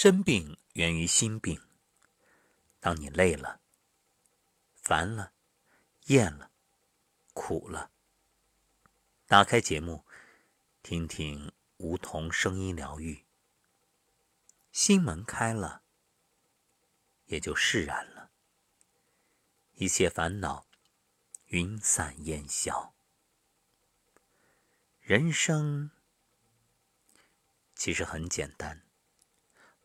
[0.00, 1.60] 身病源于心病。
[2.78, 3.60] 当你累了、
[4.76, 5.32] 烦了、
[6.04, 6.52] 厌了、
[7.32, 7.90] 苦了，
[9.26, 10.06] 打开节目，
[10.84, 13.24] 听听梧桐声音疗愈，
[14.70, 15.82] 心门开了，
[17.24, 18.30] 也就释然了，
[19.72, 20.68] 一切烦恼
[21.46, 22.94] 云散烟消。
[25.00, 25.90] 人生
[27.74, 28.87] 其实很简单，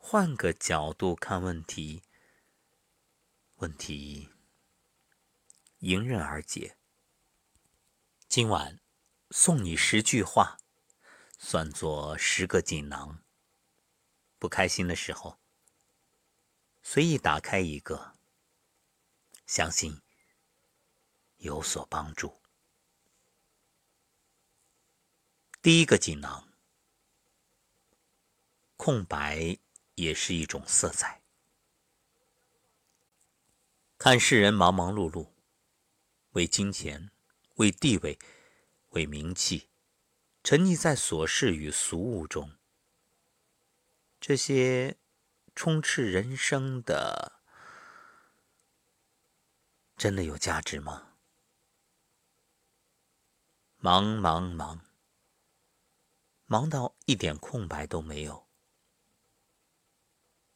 [0.06, 2.04] 换个角度看问题。
[3.56, 4.30] 问题
[5.80, 6.78] 迎刃而解。
[8.28, 8.82] 今晚
[9.32, 10.60] 送你十句话，
[11.40, 13.24] 算作十个锦囊。
[14.38, 15.40] 不开心的时候，
[16.84, 18.18] 随意打开一个，
[19.48, 20.02] 相信
[21.38, 22.42] 有所帮助。
[25.62, 26.50] 第一个锦囊：
[28.76, 29.58] 空白
[29.96, 31.22] 也是一种色彩。
[33.98, 35.30] 看世人忙忙碌碌，
[36.32, 37.12] 为金钱、
[37.56, 38.20] 为地位、
[38.90, 39.70] 为名气，
[40.44, 42.58] 沉溺在琐事与俗物中。
[44.20, 44.98] 这些
[45.56, 47.42] 充斥人生的，
[49.96, 51.10] 真的有价值吗？
[53.78, 54.80] 忙忙忙，
[56.46, 58.43] 忙到一点空白都没有，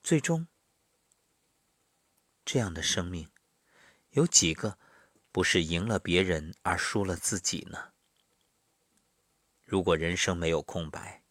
[0.08, 0.48] 最终，
[2.46, 3.30] 这样的生命。
[4.12, 4.80] 有几个
[5.34, 7.92] 不是赢了别人而输了自己呢？
[9.66, 11.26] 如果人生没有空白，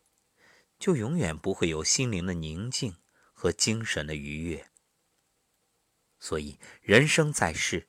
[0.78, 2.98] 就永远不会有心灵的宁静
[3.33, 4.70] 和精神的愉悦。
[6.20, 7.88] 所以，人生在世，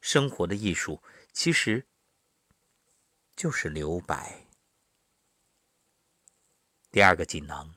[0.00, 1.86] 生活的艺术其实
[3.36, 4.48] 就是留白。
[6.90, 7.76] 第二个锦囊，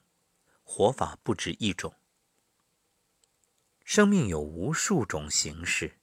[0.63, 1.93] 活法不止一种，
[3.89, 5.97] 生命有无数种形式。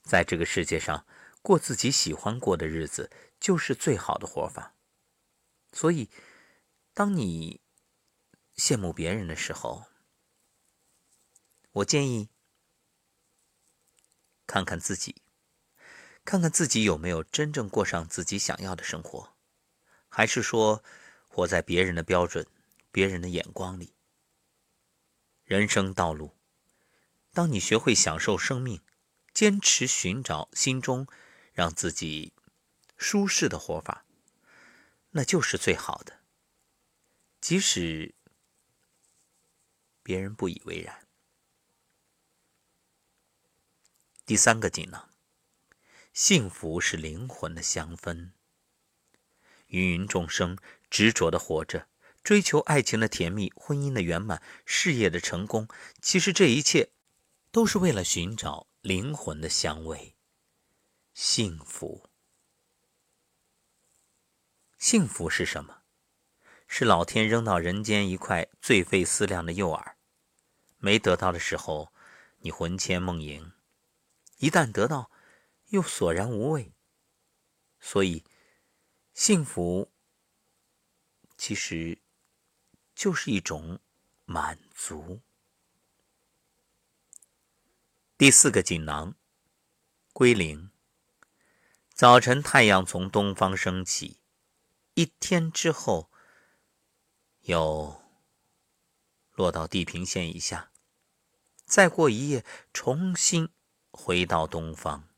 [0.00, 1.04] 在这个世界上，
[1.42, 4.76] 过自己喜欢过的日子，就是最好的活法。
[5.72, 6.08] 所以，
[6.94, 7.60] 当你
[8.54, 9.86] 羡慕别人的时候，
[11.72, 12.28] 我建议
[14.46, 15.20] 看看自己，
[16.24, 19.34] 看看自己有没有真正过上自己想要的生活，
[20.08, 20.84] 还是说
[21.26, 22.46] 活在别人的标准、
[22.92, 23.92] 别人的眼光里。
[25.42, 26.32] 人生道路，
[27.32, 28.82] 当你学会享受生命。
[29.32, 31.06] 坚持寻找心中
[31.52, 32.34] 让自己
[32.96, 34.04] 舒适的活法，
[35.10, 36.20] 那就是最好的。
[37.40, 38.14] 即使
[40.02, 41.06] 别人不以为然。
[44.26, 45.08] 第三个锦囊：
[46.12, 48.32] 幸福是灵魂的香氛。
[49.68, 50.58] 芸芸众生
[50.90, 51.88] 执着的活着，
[52.24, 55.68] 追求爱情的甜蜜、婚姻的圆满、事业的成功，
[56.02, 56.90] 其实这一切
[57.50, 58.70] 都是为了寻找。
[58.82, 60.16] 灵魂的香味，
[61.12, 62.08] 幸福。
[64.78, 65.82] 幸福是什么？
[66.66, 69.96] 是老天扔到人间一块最费思量的诱饵，
[70.78, 71.92] 没得到的时候，
[72.38, 73.52] 你魂牵梦萦；
[74.38, 75.10] 一旦得到，
[75.66, 76.72] 又索然无味。
[77.80, 78.24] 所以，
[79.12, 79.92] 幸福
[81.36, 82.00] 其实
[82.94, 83.78] 就是一种
[84.24, 85.20] 满足。
[88.20, 89.14] 第四个锦囊，
[90.12, 90.70] 归零。
[91.94, 94.20] 早晨太阳从东方升起，
[94.92, 96.10] 一天之后
[97.40, 98.02] 又
[99.32, 100.70] 落到地平线以下，
[101.64, 102.44] 再过一夜，
[102.74, 103.48] 重新
[103.90, 105.08] 回到东方。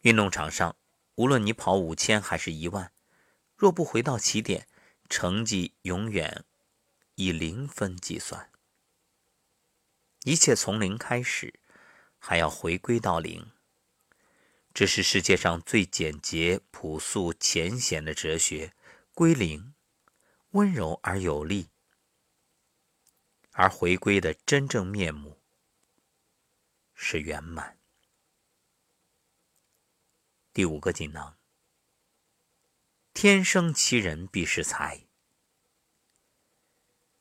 [0.00, 0.74] 运动场上，
[1.14, 2.90] 无论你跑五千还是一万，
[3.54, 4.66] 若不回到起点，
[5.08, 6.44] 成绩永远
[7.14, 8.50] 以零分计算。
[10.26, 11.60] 一切从零开始，
[12.18, 13.52] 还要回归到零。
[14.74, 18.74] 这是世界上最简洁、朴素、浅显的哲学——
[19.14, 19.72] 归零，
[20.50, 21.68] 温柔而有力。
[23.52, 25.40] 而回归的真正面目
[26.92, 27.78] 是圆满。
[30.52, 31.38] 第五个锦囊：
[33.14, 35.06] 天生其人必是才。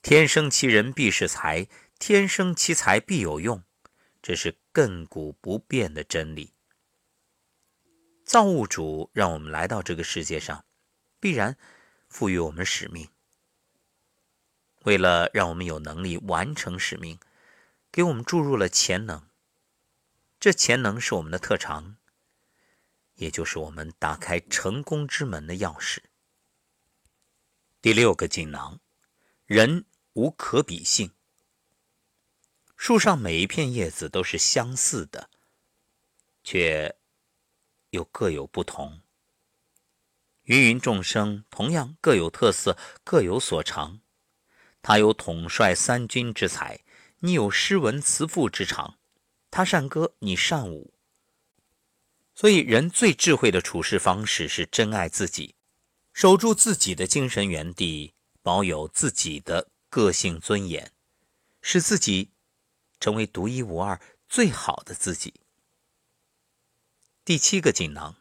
[0.02, 1.68] 天生其人必是才。
[1.98, 3.64] 天生其才必有用，
[4.22, 6.54] 这是亘古不变的真理。
[8.24, 10.66] 造物主让我们来到这个世界上，
[11.20, 11.58] 必然
[12.10, 13.10] 赋予我们使命。
[14.84, 17.20] 为了让我们有能力完成使命，
[17.92, 19.28] 给我们注入了潜能。
[20.40, 21.98] 这潜能是我们的特长，
[23.16, 26.00] 也就是我们打开成功之门的钥匙。
[27.82, 28.80] 第六个锦囊：
[29.48, 31.15] 人无可比性。
[32.76, 35.30] 树上每一片叶子都是相似的，
[36.44, 36.96] 却
[37.90, 39.02] 又各有不同。
[40.44, 44.02] 芸芸众生同样各有特色，各有所长。
[44.82, 46.82] 他有统帅三军之才，
[47.20, 49.00] 你有诗文词赋之长。
[49.50, 50.94] 他善歌，你善舞。
[52.36, 55.56] 所以，人最智慧的处事方式是珍爱自己，
[56.14, 58.14] 守住自己的精神原地，
[58.44, 60.92] 保有自己的个性尊严，
[61.62, 62.30] 使自己
[63.00, 65.34] 成为独一无二、最好的自己。
[67.24, 68.16] 第七个锦囊。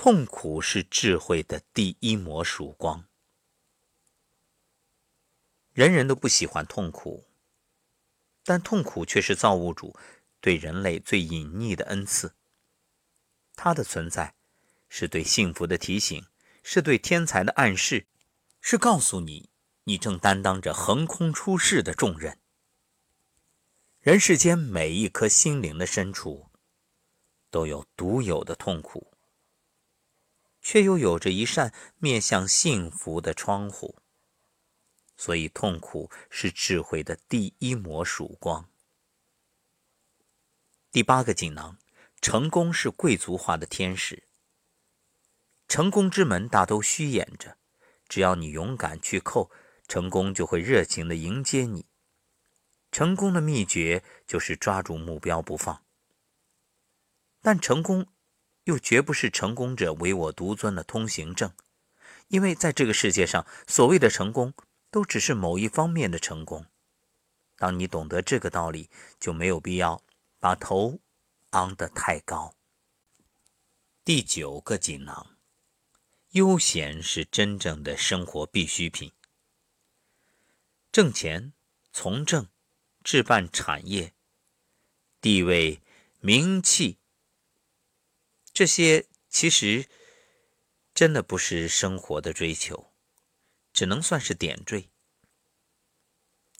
[0.00, 3.04] 痛苦是智慧的第一抹曙光。
[5.72, 7.24] 人人都不喜欢痛苦，
[8.44, 9.98] 但痛苦却是造物主
[10.40, 12.36] 对人类最隐匿的恩赐。
[13.56, 14.36] 它的存在，
[14.88, 16.24] 是对幸福的提醒，
[16.62, 18.06] 是对天才的暗示，
[18.60, 19.50] 是告诉你，
[19.82, 22.37] 你正担当着横空出世的重任。
[24.08, 26.48] 人世间每一颗心灵的深处，
[27.50, 29.12] 都有独有的痛苦。
[30.62, 33.98] 却又有着一扇面向幸福的窗户，
[35.14, 38.70] 所以痛苦是智慧的第一抹曙光。
[40.90, 41.76] 第八个锦囊：
[42.22, 44.26] 成功是贵族化的天使。
[45.68, 47.58] 成功之门大都虚掩着，
[48.08, 49.50] 只要你勇敢去叩，
[49.86, 51.84] 成功就会热情的迎接你。
[52.90, 55.82] 成功的秘诀就是抓住目标不放，
[57.40, 58.06] 但成功。
[58.64, 61.50] 又绝不是成功者唯我独尊的通行证，
[62.26, 64.52] 因为在这个世界上，所谓的成功
[64.90, 66.66] 都只是某一方面的成功。
[67.56, 70.02] 当你懂得这个道理，就没有必要
[70.38, 71.00] 把头
[71.52, 72.54] 昂得太高。
[74.04, 75.38] 第九个锦囊：
[76.32, 79.10] 悠闲是真正的生活必需品。
[80.92, 81.54] 挣钱、
[81.90, 82.46] 从政、
[83.10, 84.12] 置办产业、
[85.22, 85.80] 地位、
[86.20, 86.98] 名气。
[88.52, 89.88] 这些其实
[90.92, 92.92] 真的不是生活的追求，
[93.72, 94.90] 只能算是点缀。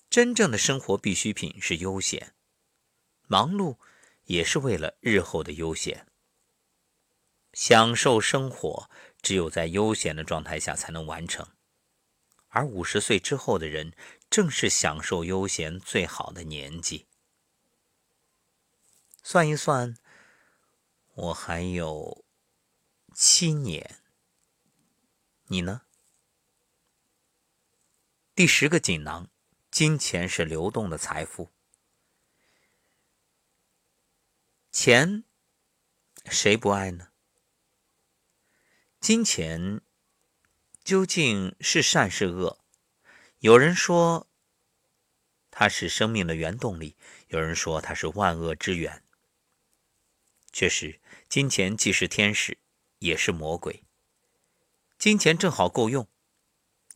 [0.09, 2.35] 真正的生活必需品是悠闲，
[3.27, 3.77] 忙碌
[4.25, 6.07] 也是为了日后的悠闲。
[7.53, 8.89] 享受生活，
[9.21, 11.47] 只有在悠闲的状态下才能完成。
[12.51, 13.93] 而五十岁之后的人，
[14.31, 17.07] 正是享受悠闲最好的年纪。
[19.23, 19.97] 算一算。
[21.15, 22.25] 我还有
[23.13, 24.01] 七年，
[25.47, 25.83] 你呢？
[28.37, 29.29] 第十个锦囊：
[29.69, 31.51] 金钱是流动的财富。
[34.71, 35.25] 钱，
[36.27, 37.09] 谁不爱呢？
[39.01, 39.81] 金钱
[40.85, 42.65] 究竟是善是恶？
[43.41, 44.27] 有人说
[45.51, 46.97] 它是生命的原动力，
[47.29, 49.05] 有人说它是万恶之源。
[50.53, 51.01] 确实。
[51.29, 52.57] 金钱既是天使，
[53.01, 53.85] 也是魔鬼。
[54.99, 56.09] 金钱正好够用，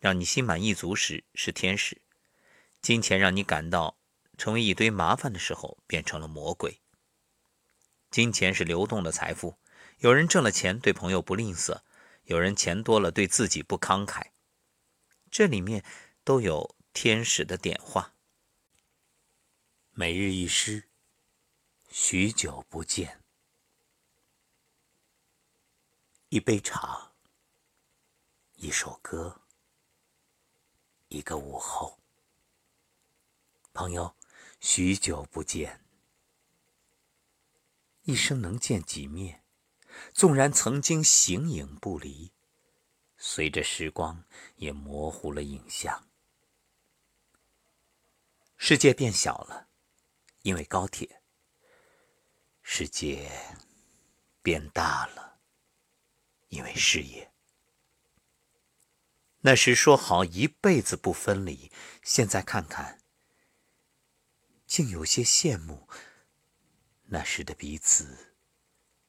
[0.00, 1.98] 让你心满意足时是天使；
[2.80, 3.98] 金钱让你感到
[4.38, 6.80] 成为一堆麻烦的时候，变成了魔鬼。
[8.10, 9.58] 金钱是流动的财富，
[9.98, 11.82] 有人挣了钱对朋友不吝啬，
[12.24, 14.28] 有人钱多了对自己不慷慨，
[15.30, 15.84] 这里面
[16.24, 18.14] 都有天使的点化。
[19.90, 20.88] 每日一诗，
[21.90, 23.22] 许久不见。
[26.28, 27.12] 一杯茶，
[28.54, 29.42] 一首歌，
[31.08, 31.98] 一个午后。
[33.72, 34.14] 朋友，
[34.60, 35.84] 许久不见，
[38.02, 39.42] 一生能见几面？
[40.14, 42.32] 纵然曾经形影不离，
[43.18, 44.24] 随着时光
[44.56, 46.08] 也模糊了影像。
[48.64, 49.68] 世界变小了，
[50.42, 51.20] 因为高铁；
[52.62, 53.28] 世界
[54.40, 55.40] 变大了。
[56.46, 57.32] 因为事业，
[59.40, 61.72] 那时说好一辈子不分离，
[62.04, 63.02] 现在看看，
[64.64, 65.88] 竟有些羡慕
[67.06, 68.36] 那时的彼此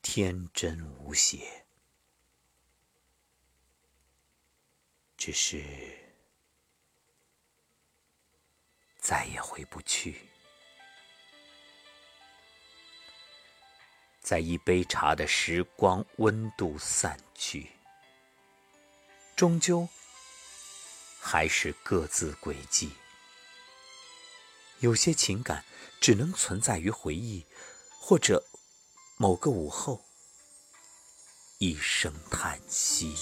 [0.02, 1.68] 天真无邪。
[5.16, 6.03] 只是
[9.04, 10.30] 再也回不去。
[14.22, 17.70] 在一杯茶的时光温度散去，
[19.36, 19.90] 终究
[21.20, 22.94] 还是各自轨迹。
[24.80, 25.66] 有些情感
[26.00, 27.46] 只能存在于回忆，
[28.00, 28.46] 或者
[29.18, 30.06] 某个午后，
[31.58, 33.14] 一声叹息。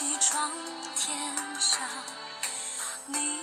[0.00, 0.50] 起床
[0.96, 1.14] 天
[1.60, 1.86] 下
[3.04, 3.39] 你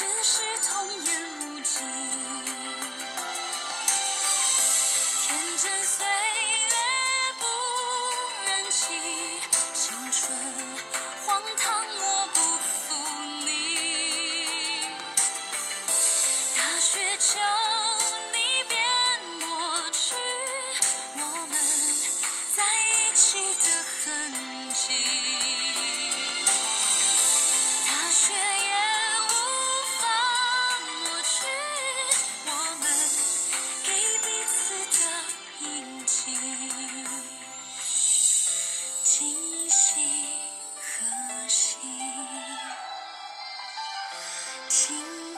[0.00, 0.79] 只是痛。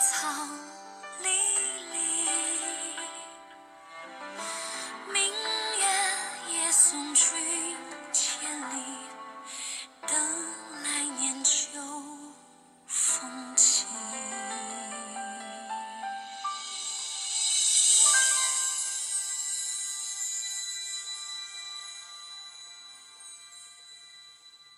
[0.02, 0.26] 草
[1.22, 1.28] 离
[1.92, 2.21] 离